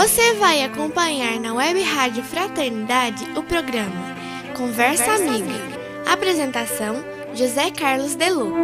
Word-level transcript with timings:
Você 0.00 0.34
vai 0.34 0.62
acompanhar 0.62 1.40
na 1.40 1.52
Web 1.52 1.82
Rádio 1.82 2.22
Fraternidade 2.22 3.24
o 3.36 3.42
programa 3.42 4.14
Conversa, 4.56 5.02
Conversa 5.02 5.24
Amiga. 5.24 5.44
Amiga. 5.44 6.12
Apresentação: 6.12 6.94
José 7.34 7.72
Carlos 7.72 8.14
De 8.14 8.30
Luca. 8.30 8.60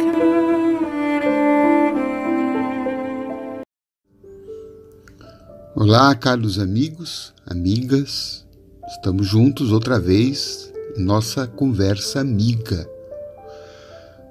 Olá, 5.75 6.15
caros 6.15 6.57
amigos, 6.57 7.33
amigas. 7.45 8.47
Estamos 8.87 9.27
juntos 9.27 9.73
outra 9.73 9.99
vez 9.99 10.71
em 10.95 11.03
nossa 11.03 11.45
conversa 11.45 12.21
amiga. 12.21 12.89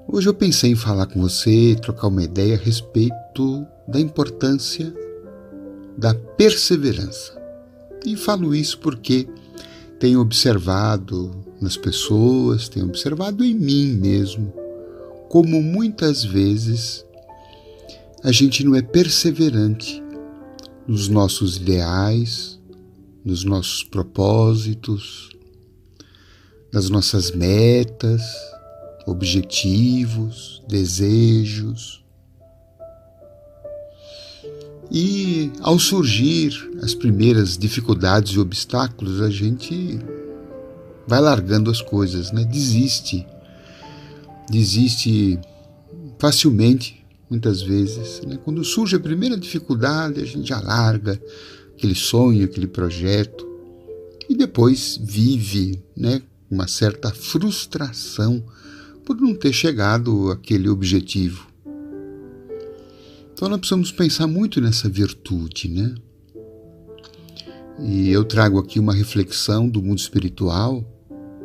Hoje 0.09 0.27
eu 0.27 0.35
pensei 0.35 0.71
em 0.71 0.77
falar 0.77 1.05
com 1.05 1.21
você, 1.21 1.77
trocar 1.83 2.07
uma 2.07 2.23
ideia 2.23 2.55
a 2.55 2.59
respeito 2.59 3.67
da 3.87 4.01
importância 4.01 5.04
da 5.97 6.15
perseverança. 6.15 7.41
E 8.05 8.17
falo 8.17 8.55
isso 8.55 8.79
porque 8.79 9.27
tenho 9.99 10.21
observado 10.21 11.31
nas 11.61 11.77
pessoas, 11.77 12.69
tenho 12.69 12.87
observado 12.87 13.45
em 13.45 13.55
mim 13.55 13.87
mesmo, 13.93 14.53
como 15.29 15.63
muitas 15.63 16.25
vezes 16.25 17.05
a 18.23 18.31
gente 18.31 18.65
não 18.65 18.75
é 18.75 18.83
perseverante 18.83 20.03
nos 20.87 21.09
nossos 21.09 21.57
ideais, 21.57 22.61
nos 23.25 23.45
nossos 23.45 23.83
propósitos, 23.83 25.31
nas 26.71 26.91
nossas 26.91 27.31
metas, 27.31 28.23
objetivos, 29.07 30.63
desejos. 30.69 32.04
E 34.91 35.51
ao 35.61 35.79
surgir 35.79 36.53
as 36.83 36.95
primeiras 36.95 37.57
dificuldades 37.57 38.35
e 38.35 38.39
obstáculos, 38.39 39.21
a 39.21 39.31
gente 39.31 39.99
vai 41.07 41.21
largando 41.21 41.71
as 41.71 41.81
coisas, 41.81 42.33
né? 42.33 42.45
Desiste. 42.45 43.27
Desiste 44.51 45.39
facilmente, 46.19 47.05
muitas 47.29 47.63
vezes. 47.63 48.21
Né? 48.27 48.39
Quando 48.45 48.65
surge 48.65 48.97
a 48.97 49.01
primeira 49.01 49.37
dificuldade, 49.37 50.21
a 50.21 50.25
gente 50.25 50.49
já 50.49 50.61
larga 50.61 51.21
aquele 51.77 51.95
sonho, 51.95 52.45
aquele 52.45 52.67
projeto. 52.67 53.47
E 54.29 54.35
depois 54.35 54.99
vive 55.03 55.83
né, 55.97 56.23
uma 56.51 56.67
certa 56.67 57.11
frustração 57.11 58.43
por 59.05 59.17
não 59.17 59.35
ter 59.35 59.53
chegado 59.53 60.31
àquele 60.31 60.69
objetivo. 60.69 61.54
Então 63.45 63.51
nós 63.51 63.61
precisamos 63.61 63.93
pensar 63.93 64.27
muito 64.27 64.59
nessa 64.59 64.89
virtude, 64.89 65.69
né? 65.69 65.95
E 67.79 68.09
eu 68.09 68.25
trago 68.25 68.59
aqui 68.59 68.81
uma 68.81 68.95
reflexão 68.95 69.69
do 69.69 69.83
mundo 69.83 69.99
espiritual 69.99 70.83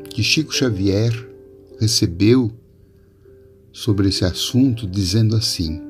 que 0.09 0.23
Chico 0.23 0.53
Xavier 0.53 1.11
recebeu 1.77 2.53
sobre 3.73 4.07
esse 4.07 4.23
assunto, 4.23 4.87
dizendo 4.87 5.35
assim: 5.35 5.81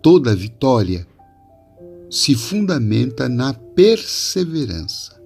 toda 0.00 0.34
vitória 0.34 1.06
se 2.10 2.34
fundamenta 2.34 3.28
na 3.28 3.52
perseverança, 3.52 5.20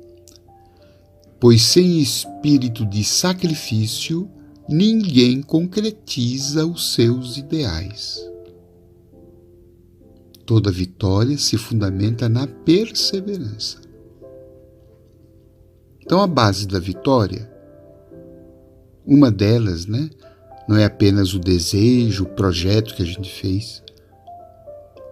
pois 1.38 1.62
sem 1.62 2.00
espírito 2.00 2.84
de 2.84 3.04
sacrifício 3.04 4.28
ninguém 4.68 5.40
concretiza 5.40 6.66
os 6.66 6.94
seus 6.94 7.36
ideais. 7.36 8.28
Toda 10.50 10.68
vitória 10.68 11.38
se 11.38 11.56
fundamenta 11.56 12.28
na 12.28 12.44
perseverança. 12.44 13.78
Então, 16.02 16.20
a 16.20 16.26
base 16.26 16.66
da 16.66 16.80
vitória, 16.80 17.48
uma 19.06 19.30
delas, 19.30 19.86
né, 19.86 20.10
não 20.68 20.76
é 20.76 20.84
apenas 20.84 21.34
o 21.34 21.38
desejo, 21.38 22.24
o 22.24 22.30
projeto 22.30 22.96
que 22.96 23.02
a 23.04 23.06
gente 23.06 23.30
fez, 23.30 23.80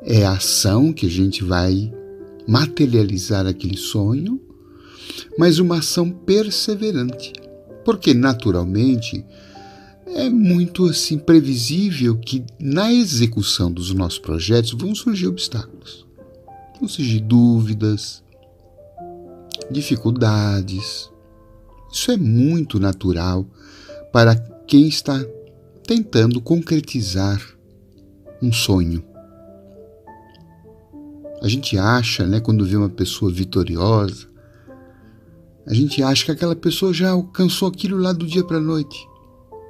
é 0.02 0.26
a 0.26 0.32
ação 0.32 0.92
que 0.92 1.06
a 1.06 1.08
gente 1.08 1.44
vai 1.44 1.94
materializar 2.44 3.46
aquele 3.46 3.76
sonho, 3.76 4.40
mas 5.38 5.60
uma 5.60 5.78
ação 5.78 6.10
perseverante. 6.10 7.32
Porque, 7.84 8.12
naturalmente, 8.12 9.24
é 10.14 10.30
muito 10.30 10.86
assim 10.86 11.18
previsível 11.18 12.16
que 12.16 12.44
na 12.58 12.92
execução 12.92 13.70
dos 13.70 13.92
nossos 13.92 14.18
projetos 14.18 14.72
vão 14.72 14.94
surgir 14.94 15.26
obstáculos, 15.26 16.06
vão 16.78 16.88
surgir 16.88 17.20
dúvidas, 17.20 18.22
dificuldades. 19.70 21.10
Isso 21.92 22.10
é 22.10 22.16
muito 22.16 22.78
natural 22.78 23.46
para 24.12 24.34
quem 24.66 24.88
está 24.88 25.24
tentando 25.86 26.40
concretizar 26.40 27.40
um 28.42 28.52
sonho. 28.52 29.04
A 31.40 31.48
gente 31.48 31.78
acha, 31.78 32.26
né, 32.26 32.40
quando 32.40 32.66
vê 32.66 32.76
uma 32.76 32.88
pessoa 32.88 33.30
vitoriosa, 33.30 34.26
a 35.66 35.72
gente 35.72 36.02
acha 36.02 36.24
que 36.24 36.30
aquela 36.30 36.56
pessoa 36.56 36.92
já 36.92 37.10
alcançou 37.10 37.68
aquilo 37.68 37.96
lá 37.96 38.12
do 38.12 38.26
dia 38.26 38.42
para 38.42 38.56
a 38.56 38.60
noite 38.60 39.07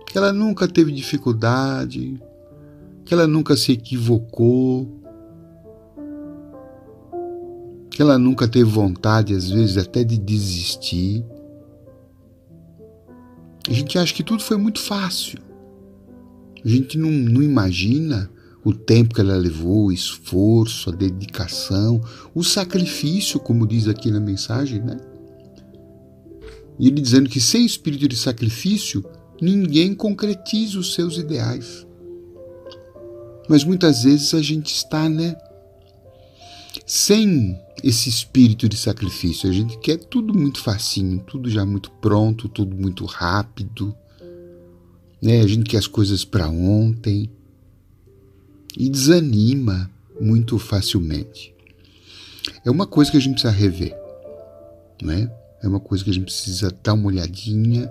que 0.09 0.17
ela 0.17 0.33
nunca 0.33 0.67
teve 0.67 0.91
dificuldade, 0.91 2.19
que 3.05 3.13
ela 3.13 3.27
nunca 3.27 3.55
se 3.57 3.73
equivocou, 3.73 4.89
que 7.91 8.01
ela 8.01 8.19
nunca 8.19 8.49
teve 8.49 8.65
vontade, 8.65 9.35
às 9.35 9.51
vezes, 9.51 9.77
até 9.77 10.03
de 10.03 10.17
desistir. 10.17 11.23
A 13.69 13.73
gente 13.73 13.99
acha 13.99 14.15
que 14.15 14.23
tudo 14.23 14.43
foi 14.43 14.57
muito 14.57 14.81
fácil. 14.81 15.41
A 16.65 16.69
gente 16.69 16.97
não, 16.97 17.11
não 17.11 17.43
imagina 17.43 18.31
o 18.65 18.73
tempo 18.73 19.15
que 19.15 19.21
ela 19.21 19.37
levou, 19.37 19.87
o 19.87 19.93
esforço, 19.93 20.89
a 20.89 20.93
dedicação, 20.93 22.01
o 22.35 22.43
sacrifício, 22.43 23.39
como 23.39 23.67
diz 23.67 23.87
aqui 23.87 24.11
na 24.11 24.21
mensagem, 24.21 24.81
né? 24.81 24.97
E 26.79 26.87
ele 26.87 27.01
dizendo 27.01 27.29
que 27.29 27.41
sem 27.41 27.67
espírito 27.67 28.09
de 28.09 28.17
sacrifício 28.17 29.05
ninguém 29.41 29.95
concretiza 29.95 30.79
os 30.79 30.95
seus 30.95 31.17
ideais. 31.17 31.87
Mas 33.49 33.65
muitas 33.65 34.03
vezes 34.03 34.35
a 34.35 34.43
gente 34.43 34.75
está, 34.75 35.09
né, 35.09 35.37
sem 36.87 37.59
esse 37.83 38.09
espírito 38.09 38.69
de 38.69 38.77
sacrifício. 38.77 39.49
A 39.49 39.53
gente 39.53 39.79
quer 39.79 39.97
tudo 39.97 40.35
muito 40.35 40.61
facinho, 40.61 41.21
tudo 41.27 41.49
já 41.49 41.65
muito 41.65 41.91
pronto, 41.93 42.49
tudo 42.49 42.77
muito 42.77 43.05
rápido. 43.05 43.95
Né? 45.23 45.41
A 45.41 45.47
gente 45.47 45.69
quer 45.69 45.79
as 45.79 45.87
coisas 45.87 46.25
para 46.25 46.49
ontem 46.49 47.31
e 48.77 48.89
desanima 48.89 49.91
muito 50.21 50.59
facilmente. 50.59 51.55
É 52.65 52.71
uma 52.71 52.87
coisa 52.87 53.11
que 53.11 53.17
a 53.17 53.21
gente 53.21 53.35
precisa 53.35 53.53
rever, 53.53 53.97
não 55.03 55.13
é? 55.13 55.31
É 55.63 55.69
uma 55.69 55.81
coisa 55.81 56.05
que 56.05 56.11
a 56.11 56.13
gente 56.13 56.25
precisa 56.25 56.75
dar 56.83 56.95
uma 56.95 57.09
olhadinha 57.09 57.91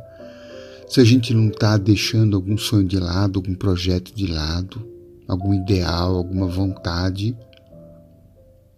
se 0.88 1.02
a 1.02 1.04
gente 1.04 1.34
não 1.34 1.50
está 1.50 1.78
deixando 1.78 2.36
algum 2.36 2.58
sonho 2.58 2.88
de 2.88 2.98
lado, 2.98 3.40
algum 3.40 3.54
projeto 3.54 4.14
de 4.16 4.28
lado, 4.28 4.86
algum 5.28 5.54
ideal, 5.54 6.16
alguma 6.16 6.48
vontade, 6.48 7.36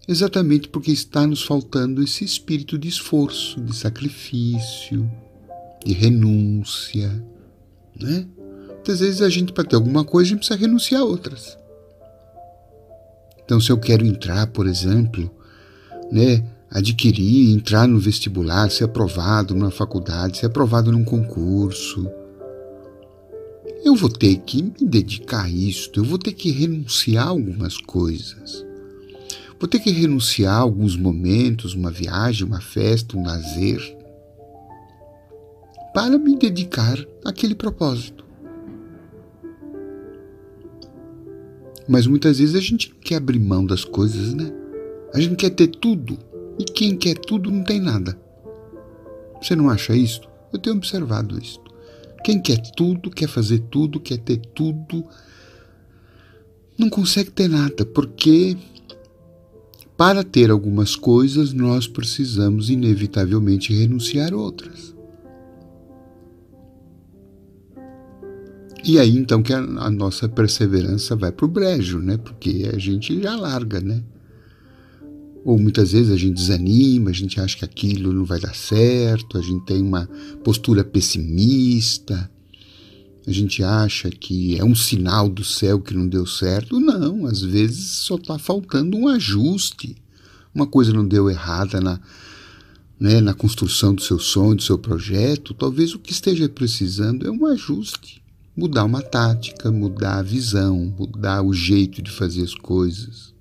exatamente 0.08 0.68
porque 0.68 0.92
está 0.92 1.28
nos 1.28 1.44
faltando 1.44 2.02
esse 2.02 2.26
espírito 2.26 2.78
de 2.78 2.88
esforço, 2.88 3.62
de 3.62 3.76
sacrifício, 3.76 5.10
de 5.86 5.94
renúncia, 5.94 7.24
né? 8.00 8.28
Muitas 8.68 9.02
vezes 9.02 9.22
a 9.22 9.30
gente, 9.30 9.54
para 9.54 9.64
ter 9.64 9.76
alguma 9.76 10.04
coisa, 10.04 10.28
a 10.28 10.30
gente 10.30 10.40
precisa 10.40 10.60
renunciar 10.60 11.02
a 11.02 11.06
outras. 11.06 11.58
Então, 13.44 13.60
se 13.60 13.72
eu 13.72 13.78
quero 13.78 14.06
entrar, 14.06 14.48
por 14.48 14.66
exemplo, 14.66 15.30
né, 16.12 16.44
adquirir, 16.72 17.52
entrar 17.52 17.88
no 17.88 18.00
vestibular, 18.00 18.70
ser 18.70 18.84
aprovado 18.84 19.56
numa 19.56 19.72
faculdade, 19.72 20.38
ser 20.38 20.46
aprovado 20.46 20.92
num 20.92 21.04
concurso. 21.04 22.10
Eu 23.84 23.96
vou 23.96 24.10
ter 24.10 24.38
que 24.38 24.62
me 24.62 24.74
dedicar 24.82 25.46
a 25.46 25.50
isto, 25.50 26.00
eu 26.00 26.04
vou 26.04 26.20
ter 26.20 26.34
que 26.34 26.52
renunciar 26.52 27.28
a 27.28 27.30
algumas 27.30 27.78
coisas. 27.78 28.66
Vou 29.60 29.68
ter 29.68 29.80
que 29.80 29.92
renunciar 29.92 30.56
a 30.56 30.60
alguns 30.60 30.96
momentos, 30.96 31.74
uma 31.74 31.92
viagem, 31.92 32.46
uma 32.46 32.62
festa, 32.62 33.18
um 33.18 33.26
lazer, 33.26 33.98
para 35.94 36.18
me 36.18 36.38
dedicar 36.38 36.98
àquele 37.26 37.56
propósito. 37.56 38.24
Mas 41.88 42.06
muitas 42.06 42.38
vezes 42.38 42.56
a 42.56 42.62
gente 42.62 42.94
quer 43.02 43.16
abrir 43.16 43.40
mão 43.40 43.66
das 43.66 43.84
coisas, 43.84 44.34
né? 44.34 44.54
A 45.12 45.20
gente 45.20 45.36
quer 45.36 45.50
ter 45.50 45.68
tudo 45.68 46.29
e 46.60 46.66
quem 46.66 46.98
quer 46.98 47.18
tudo 47.18 47.50
não 47.50 47.64
tem 47.64 47.80
nada. 47.80 48.20
Você 49.42 49.56
não 49.56 49.70
acha 49.70 49.96
isto? 49.96 50.28
Eu 50.52 50.60
tenho 50.60 50.76
observado 50.76 51.40
isto. 51.40 51.64
Quem 52.24 52.42
quer 52.42 52.60
tudo, 52.76 53.10
quer 53.10 53.30
fazer 53.30 53.60
tudo, 53.72 54.00
quer 54.00 54.18
ter 54.18 54.38
tudo, 54.38 55.06
não 56.78 56.90
consegue 56.90 57.32
ter 57.32 57.48
nada, 57.48 57.86
porque 57.86 58.58
para 59.96 60.24
ter 60.24 60.52
algumas 60.52 60.96
coisas, 60.96 61.54
nós 61.54 61.88
precisamos 61.88 62.70
inevitavelmente 62.70 63.74
renunciar 63.74 64.34
outras. 64.34 64.94
E 68.84 68.98
aí 68.98 69.18
então 69.18 69.44
que 69.44 69.54
a, 69.54 69.60
a 69.60 69.90
nossa 69.90 70.28
perseverança 70.28 71.16
vai 71.16 71.32
para 71.32 71.46
o 71.46 71.50
brejo, 71.50 72.00
né? 72.00 72.18
Porque 72.18 72.70
a 72.74 72.78
gente 72.78 73.22
já 73.22 73.36
larga, 73.36 73.80
né? 73.82 74.02
Ou 75.44 75.58
muitas 75.58 75.92
vezes 75.92 76.12
a 76.12 76.18
gente 76.18 76.36
desanima, 76.36 77.10
a 77.10 77.14
gente 77.14 77.40
acha 77.40 77.58
que 77.58 77.66
aquilo 77.66 78.14
não 78.14 78.26
vai 78.26 78.40
dar 78.40 78.56
certo, 78.56 79.38
a 79.38 79.42
gente 79.42 79.66
tem 79.66 79.82
uma 79.82 80.08
postura 80.44 80.84
pessimista, 80.84 82.30
a 83.26 83.32
gente 83.32 83.64
acha 83.64 84.10
que 84.10 84.58
é 84.58 84.64
um 84.64 84.74
sinal 84.74 85.30
do 85.30 85.44
céu 85.44 85.80
que 85.80 85.94
não 85.94 86.08
deu 86.08 86.26
certo. 86.26 86.80
Não, 86.80 87.26
às 87.26 87.42
vezes 87.42 87.86
só 87.86 88.16
está 88.16 88.40
faltando 88.40 88.98
um 88.98 89.08
ajuste. 89.08 89.96
Uma 90.54 90.66
coisa 90.66 90.92
não 90.92 91.08
deu 91.08 91.30
errada 91.30 91.80
na, 91.80 92.00
né, 93.00 93.22
na 93.22 93.34
construção 93.34 93.94
do 93.94 94.02
seu 94.02 94.18
sonho, 94.18 94.56
do 94.56 94.64
seu 94.64 94.80
projeto. 94.80 95.54
Talvez 95.54 95.94
o 95.94 96.00
que 96.00 96.12
esteja 96.12 96.50
precisando 96.50 97.28
é 97.28 97.32
um 97.32 97.46
ajuste. 97.46 98.22
Mudar 98.58 98.84
uma 98.84 99.02
tática, 99.02 99.72
mudar 99.72 100.18
a 100.18 100.24
visão, 100.24 100.94
mudar 100.98 101.44
o 101.44 101.54
jeito 101.54 102.02
de 102.02 102.10
fazer 102.10 102.42
as 102.42 102.56
coisas. 102.56 103.34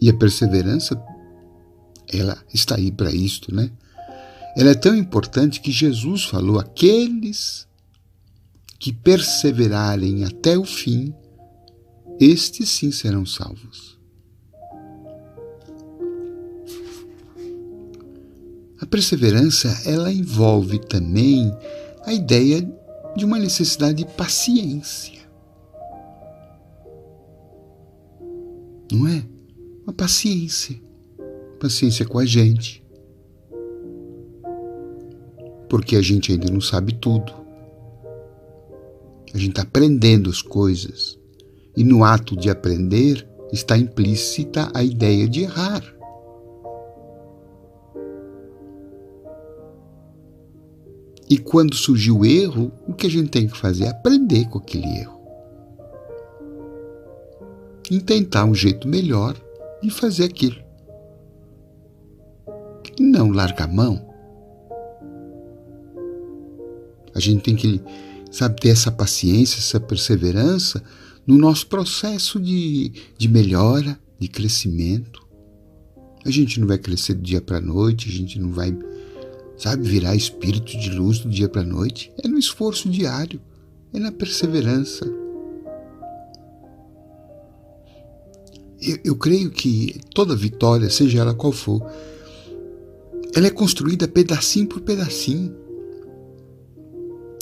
E 0.00 0.08
a 0.08 0.14
perseverança, 0.14 1.00
ela 2.12 2.38
está 2.52 2.76
aí 2.76 2.90
para 2.90 3.10
isto, 3.10 3.54
né? 3.54 3.70
Ela 4.56 4.70
é 4.70 4.74
tão 4.74 4.94
importante 4.94 5.60
que 5.60 5.70
Jesus 5.70 6.24
falou: 6.24 6.58
aqueles 6.58 7.66
que 8.78 8.92
perseverarem 8.92 10.24
até 10.24 10.56
o 10.56 10.64
fim, 10.64 11.14
estes 12.20 12.68
sim 12.68 12.90
serão 12.90 13.26
salvos. 13.26 13.98
A 18.80 18.86
perseverança, 18.86 19.82
ela 19.84 20.12
envolve 20.12 20.78
também 20.78 21.52
a 22.04 22.12
ideia 22.12 22.62
de 23.16 23.24
uma 23.24 23.38
necessidade 23.38 24.04
de 24.04 24.06
paciência. 24.06 25.18
Não 28.92 29.06
é? 29.06 29.37
Uma 29.88 29.94
paciência. 29.94 30.78
Paciência 31.58 32.04
com 32.04 32.18
a 32.18 32.26
gente. 32.26 32.84
Porque 35.66 35.96
a 35.96 36.02
gente 36.02 36.30
ainda 36.30 36.52
não 36.52 36.60
sabe 36.60 36.92
tudo. 36.92 37.32
A 39.32 39.38
gente 39.38 39.50
está 39.50 39.62
aprendendo 39.62 40.28
as 40.28 40.42
coisas. 40.42 41.18
E 41.74 41.82
no 41.82 42.04
ato 42.04 42.36
de 42.36 42.50
aprender 42.50 43.26
está 43.50 43.78
implícita 43.78 44.70
a 44.74 44.82
ideia 44.82 45.26
de 45.26 45.44
errar. 45.44 45.82
E 51.30 51.38
quando 51.38 51.74
surgiu 51.74 52.18
o 52.18 52.26
erro, 52.26 52.70
o 52.86 52.92
que 52.92 53.06
a 53.06 53.10
gente 53.10 53.30
tem 53.30 53.48
que 53.48 53.56
fazer 53.56 53.84
é 53.84 53.88
aprender 53.88 54.48
com 54.50 54.58
aquele 54.58 54.86
erro. 54.98 55.18
E 57.90 58.00
tentar 58.00 58.44
um 58.44 58.54
jeito 58.54 58.86
melhor 58.86 59.47
de 59.82 59.90
fazer 59.90 60.24
aquilo. 60.24 60.56
E 62.98 63.02
não 63.02 63.30
larga 63.30 63.64
a 63.64 63.68
mão. 63.68 64.08
A 67.14 67.20
gente 67.20 67.42
tem 67.42 67.56
que, 67.56 67.80
sabe, 68.30 68.60
ter 68.60 68.68
essa 68.68 68.90
paciência, 68.90 69.58
essa 69.58 69.80
perseverança 69.80 70.82
no 71.26 71.36
nosso 71.36 71.66
processo 71.66 72.40
de, 72.40 72.92
de 73.16 73.28
melhora, 73.28 73.98
de 74.18 74.28
crescimento. 74.28 75.26
A 76.24 76.30
gente 76.30 76.58
não 76.58 76.66
vai 76.66 76.78
crescer 76.78 77.14
do 77.14 77.22
dia 77.22 77.40
para 77.40 77.58
a 77.58 77.60
noite, 77.60 78.08
a 78.08 78.12
gente 78.12 78.38
não 78.38 78.50
vai, 78.50 78.76
sabe, 79.56 79.88
virar 79.88 80.14
espírito 80.14 80.78
de 80.78 80.90
luz 80.90 81.18
do 81.18 81.28
dia 81.28 81.48
para 81.48 81.62
a 81.62 81.66
noite. 81.66 82.12
É 82.22 82.28
no 82.28 82.38
esforço 82.38 82.88
diário, 82.88 83.40
é 83.92 83.98
na 83.98 84.10
perseverança. 84.10 85.06
Eu, 88.88 88.98
eu 89.04 89.16
creio 89.16 89.50
que 89.50 90.00
toda 90.14 90.34
vitória, 90.34 90.88
seja 90.90 91.20
ela 91.20 91.34
qual 91.34 91.52
for, 91.52 91.82
ela 93.34 93.46
é 93.46 93.50
construída 93.50 94.08
pedacinho 94.08 94.66
por 94.66 94.80
pedacinho. 94.80 95.54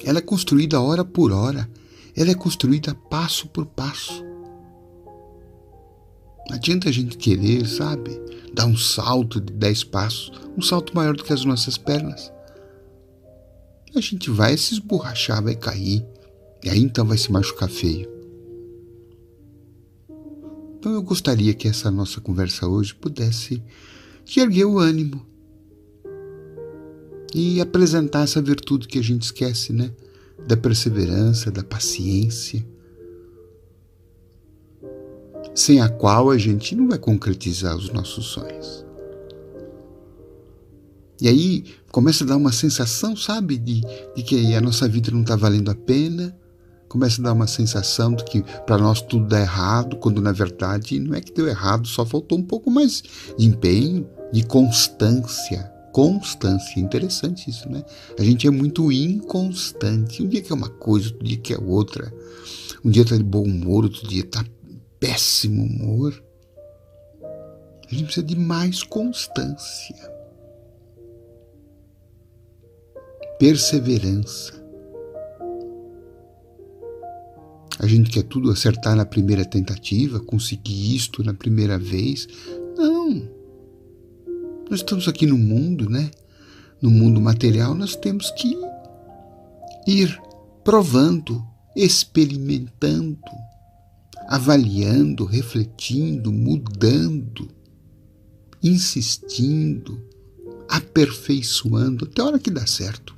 Ela 0.05 0.19
é 0.19 0.23
construída 0.23 0.81
hora 0.81 1.05
por 1.05 1.33
hora. 1.33 1.69
Ela 2.17 2.31
é 2.31 2.35
construída 2.35 2.95
passo 2.95 3.49
por 3.49 3.67
passo. 3.67 4.25
Não 6.49 6.57
adianta 6.57 6.89
a 6.89 6.93
gente 6.93 7.17
querer, 7.17 7.67
sabe, 7.67 8.11
dar 8.53 8.67
um 8.67 8.77
salto 8.77 9.41
de 9.41 9.53
dez 9.53 9.83
passos, 9.83 10.31
um 10.57 10.63
salto 10.63 10.95
maior 10.95 11.17
do 11.17 11.25
que 11.25 11.33
as 11.33 11.45
nossas 11.45 11.77
pernas. 11.77 12.33
A 13.95 14.01
gente 14.01 14.31
vai 14.31 14.57
se 14.57 14.75
esborrachar, 14.75 15.43
vai 15.43 15.57
cair, 15.57 16.05
e 16.63 16.71
aí 16.71 16.81
então 16.81 17.05
vai 17.05 17.19
se 17.19 17.33
machucar 17.33 17.69
feio. 17.69 18.16
Então 20.87 20.95
eu 20.95 21.03
gostaria 21.03 21.53
que 21.53 21.67
essa 21.67 21.91
nossa 21.91 22.21
conversa 22.21 22.69
hoje 22.69 22.95
pudesse 22.95 23.61
te 24.25 24.39
erguer 24.39 24.67
o 24.67 24.79
ânimo 24.79 25.27
e 27.35 27.61
apresentar 27.61 28.23
essa 28.23 28.41
virtude 28.41 28.87
que 28.87 28.97
a 28.97 29.03
gente 29.03 29.23
esquece, 29.23 29.73
né? 29.73 29.91
Da 30.47 30.57
perseverança, 30.57 31.51
da 31.51 31.65
paciência, 31.65 32.65
sem 35.57 35.81
a 35.81 35.89
qual 35.89 36.31
a 36.31 36.39
gente 36.39 36.77
não 36.77 36.87
vai 36.87 37.01
concretizar 37.01 37.77
os 37.77 37.91
nossos 37.91 38.27
sonhos. 38.27 38.87
E 41.21 41.27
aí 41.27 41.65
começa 41.91 42.23
a 42.23 42.29
dar 42.29 42.37
uma 42.37 42.53
sensação, 42.53 43.17
sabe, 43.17 43.59
de, 43.59 43.81
de 44.15 44.23
que 44.23 44.55
a 44.55 44.61
nossa 44.61 44.87
vida 44.87 45.11
não 45.11 45.23
está 45.23 45.35
valendo 45.35 45.69
a 45.69 45.75
pena 45.75 46.33
começa 46.97 47.21
a 47.21 47.25
dar 47.25 47.35
uma 47.35 47.47
sensação 47.47 48.15
de 48.15 48.25
que 48.25 48.43
para 48.67 48.79
nós 48.79 49.03
tudo 49.03 49.27
dá 49.27 49.39
errado, 49.39 49.97
quando 49.97 50.23
na 50.23 50.33
verdade 50.33 50.99
não 50.99 51.15
é 51.15 51.21
que 51.21 51.31
deu 51.31 51.47
errado, 51.47 51.87
só 51.87 52.07
faltou 52.07 52.39
um 52.39 52.43
pouco 52.43 52.71
mais 52.71 53.03
de 53.37 53.45
empenho, 53.45 54.09
de 54.33 54.43
constância. 54.43 55.71
Constância, 55.93 56.81
interessante 56.81 57.51
isso, 57.51 57.69
né? 57.71 57.85
A 58.19 58.23
gente 58.23 58.47
é 58.47 58.51
muito 58.51 58.91
inconstante. 58.91 60.23
Um 60.23 60.29
dia 60.29 60.43
que 60.43 60.53
é 60.53 60.55
uma 60.55 60.69
coisa, 60.69 61.09
outro 61.09 61.25
dia 61.25 61.37
que 61.37 61.53
é 61.53 61.59
outra. 61.59 62.13
Um 62.83 62.91
dia 62.91 63.03
está 63.03 63.17
de 63.17 63.23
bom 63.23 63.43
humor, 63.43 63.85
outro 63.85 64.07
dia 64.09 64.23
está 64.23 64.45
péssimo 64.99 65.65
humor. 65.65 66.23
A 67.23 67.95
gente 67.95 68.05
precisa 68.05 68.27
de 68.27 68.37
mais 68.37 68.83
constância, 68.83 69.97
perseverança 73.39 74.66
A 77.79 77.87
gente 77.87 78.11
quer 78.11 78.23
tudo 78.23 78.51
acertar 78.51 78.97
na 78.97 79.05
primeira 79.05 79.45
tentativa, 79.45 80.19
conseguir 80.21 80.95
isto 80.95 81.23
na 81.23 81.35
primeira 81.35 81.79
vez. 81.79 82.27
Não. 82.77 83.29
Nós 84.71 84.81
estamos 84.81 85.07
aqui 85.07 85.27
no 85.27 85.37
mundo, 85.37 85.89
né? 85.89 86.11
No 86.81 86.91
mundo 86.91 87.21
material, 87.21 87.75
nós 87.75 87.95
temos 87.95 88.31
que 88.33 88.57
ir 89.87 90.21
provando, 90.65 91.45
experimentando, 91.75 93.21
avaliando, 94.29 95.25
refletindo, 95.25 96.33
mudando, 96.33 97.49
insistindo, 98.63 100.03
aperfeiçoando, 100.69 102.07
até 102.07 102.23
a 102.23 102.25
hora 102.25 102.39
que 102.39 102.51
dá 102.51 102.67
certo. 102.67 103.15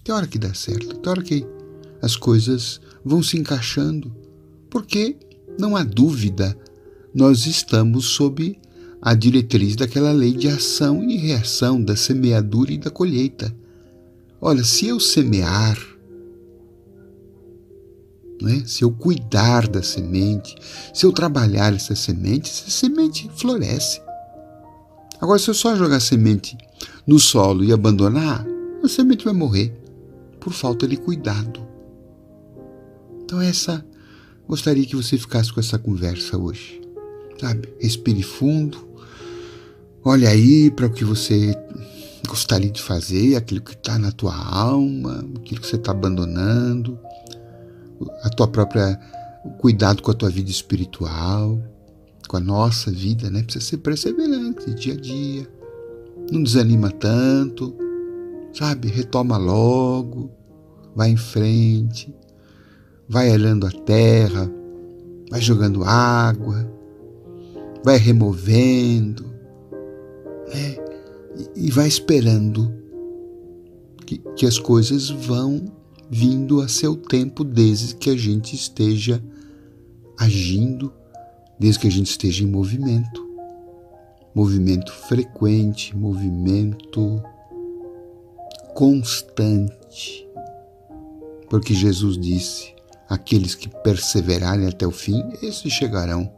Até 0.00 0.12
a 0.12 0.16
hora 0.16 0.26
que 0.26 0.38
dá 0.38 0.54
certo, 0.54 0.96
até 0.96 1.08
a 1.08 1.10
hora 1.10 1.22
que 1.22 1.44
as 2.06 2.16
coisas 2.16 2.80
vão 3.04 3.22
se 3.22 3.36
encaixando, 3.36 4.14
porque 4.70 5.16
não 5.58 5.76
há 5.76 5.82
dúvida, 5.82 6.56
nós 7.12 7.46
estamos 7.46 8.06
sob 8.06 8.58
a 9.02 9.14
diretriz 9.14 9.76
daquela 9.76 10.12
lei 10.12 10.32
de 10.32 10.48
ação 10.48 11.02
e 11.02 11.16
reação, 11.16 11.82
da 11.82 11.96
semeadura 11.96 12.72
e 12.72 12.78
da 12.78 12.90
colheita. 12.90 13.54
Olha, 14.40 14.62
se 14.62 14.86
eu 14.86 15.00
semear, 15.00 15.78
né? 18.40 18.62
se 18.66 18.84
eu 18.84 18.90
cuidar 18.92 19.66
da 19.66 19.82
semente, 19.82 20.54
se 20.94 21.04
eu 21.04 21.12
trabalhar 21.12 21.74
essa 21.74 21.94
semente, 21.94 22.50
essa 22.50 22.70
semente 22.70 23.30
floresce. 23.34 24.00
Agora, 25.20 25.38
se 25.38 25.48
eu 25.48 25.54
só 25.54 25.74
jogar 25.74 26.00
semente 26.00 26.56
no 27.06 27.18
solo 27.18 27.64
e 27.64 27.72
abandonar, 27.72 28.46
a 28.82 28.88
semente 28.88 29.24
vai 29.24 29.34
morrer 29.34 29.72
por 30.38 30.52
falta 30.52 30.86
de 30.86 30.96
cuidado. 30.96 31.65
Então 33.26 33.40
essa 33.40 33.84
gostaria 34.48 34.86
que 34.86 34.94
você 34.94 35.18
ficasse 35.18 35.52
com 35.52 35.58
essa 35.58 35.76
conversa 35.76 36.38
hoje. 36.38 36.80
Sabe? 37.40 37.68
Respire 37.80 38.22
fundo. 38.22 38.86
Olhe 40.04 40.24
aí 40.24 40.70
para 40.70 40.86
o 40.86 40.92
que 40.92 41.04
você 41.04 41.52
gostaria 42.28 42.70
de 42.70 42.80
fazer, 42.80 43.34
aquilo 43.34 43.60
que 43.60 43.72
está 43.72 43.98
na 43.98 44.12
tua 44.12 44.32
alma, 44.32 45.26
aquilo 45.40 45.60
que 45.60 45.66
você 45.66 45.74
está 45.74 45.90
abandonando, 45.90 46.96
a 48.22 48.30
tua 48.30 48.46
própria 48.46 48.96
cuidado 49.58 50.02
com 50.02 50.12
a 50.12 50.14
tua 50.14 50.30
vida 50.30 50.50
espiritual, 50.50 51.60
com 52.28 52.36
a 52.36 52.40
nossa 52.40 52.92
vida, 52.92 53.28
né? 53.28 53.42
Precisa 53.42 53.64
ser 53.64 53.78
perseverante 53.78 54.72
dia 54.74 54.94
a 54.94 54.96
dia. 54.96 55.48
Não 56.30 56.44
desanima 56.44 56.92
tanto, 56.92 57.74
sabe? 58.52 58.86
Retoma 58.86 59.36
logo, 59.36 60.30
vai 60.94 61.10
em 61.10 61.16
frente, 61.16 62.14
vai 63.08 63.30
olhando 63.30 63.66
a 63.66 63.70
terra, 63.70 64.50
vai 65.30 65.40
jogando 65.40 65.84
água, 65.84 66.70
vai 67.84 67.98
removendo, 67.98 69.24
né? 70.48 70.76
E, 71.56 71.66
e 71.66 71.70
vai 71.70 71.86
esperando 71.86 72.72
que, 74.04 74.18
que 74.36 74.46
as 74.46 74.58
coisas 74.58 75.10
vão 75.10 75.72
vindo 76.10 76.60
a 76.60 76.68
seu 76.68 76.96
tempo 76.96 77.44
desde 77.44 77.94
que 77.96 78.10
a 78.10 78.16
gente 78.16 78.54
esteja 78.54 79.22
agindo, 80.18 80.92
desde 81.58 81.80
que 81.80 81.88
a 81.88 81.90
gente 81.90 82.10
esteja 82.10 82.44
em 82.44 82.46
movimento. 82.46 83.26
Movimento 84.34 84.92
frequente, 84.92 85.96
movimento 85.96 87.22
constante. 88.74 90.28
Porque 91.48 91.72
Jesus 91.72 92.18
disse: 92.18 92.75
aqueles 93.08 93.54
que 93.54 93.68
perseverarem 93.68 94.66
até 94.66 94.86
o 94.86 94.90
fim, 94.90 95.22
esses 95.42 95.72
chegarão 95.72 96.32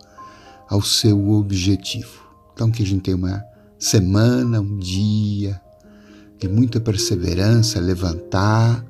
ao 0.68 0.82
seu 0.82 1.30
objetivo. 1.30 2.22
Então, 2.52 2.70
que 2.70 2.82
a 2.82 2.86
gente 2.86 3.02
tenha 3.02 3.16
uma 3.16 3.44
semana, 3.78 4.60
um 4.60 4.78
dia 4.78 5.60
de 6.38 6.48
muita 6.48 6.80
perseverança, 6.80 7.80
levantar, 7.80 8.84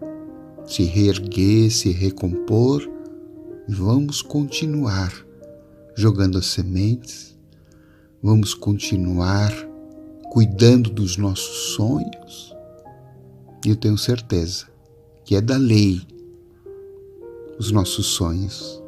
se 0.67 0.83
reerguer, 0.83 1.71
se 1.71 1.91
recompor 1.91 2.83
e 3.69 3.73
vamos 3.73 4.21
continuar 4.21 5.13
jogando 5.95 6.39
as 6.39 6.47
sementes, 6.47 7.37
vamos 8.23 8.55
continuar 8.55 9.53
cuidando 10.31 10.91
dos 10.91 11.17
nossos 11.17 11.75
sonhos. 11.75 12.55
E 13.65 13.71
eu 13.71 13.77
tenho 13.77 13.97
certeza 13.97 14.67
que 15.25 15.35
é 15.35 15.41
da 15.41 15.57
lei 15.57 16.01
os 17.59 17.73
nossos 17.73 18.07
sonhos 18.07 18.83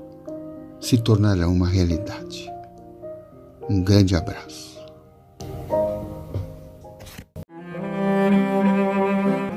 se 0.81 0.97
tornarão 0.97 1.53
uma 1.53 1.69
realidade. 1.69 2.51
Um 3.69 3.83
grande 3.83 4.15
abraço. 4.15 4.71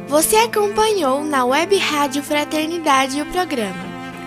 Você 0.07 0.35
acompanhou 0.35 1.23
na 1.23 1.45
Web 1.45 1.75
Rádio 1.77 2.21
Fraternidade 2.23 3.21
o 3.21 3.25
programa 3.27 3.83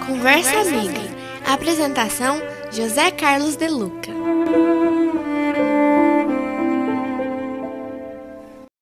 Conversa, 0.07 0.53
Conversa 0.53 0.77
Amiga. 0.77 0.99
Amiga. 0.99 1.17
Apresentação: 1.47 2.41
José 2.73 3.11
Carlos 3.11 3.57
De 3.57 3.69
Luca. 3.69 4.16